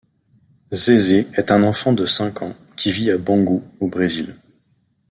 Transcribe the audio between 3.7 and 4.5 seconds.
au Brésil.